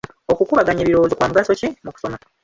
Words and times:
Okukubaganya 0.31 0.81
ebirowoozo 0.83 1.15
kwa 1.17 1.29
mugaso 1.29 1.51
ki 1.59 1.67
mu 1.85 1.91
kusoma? 1.95 2.17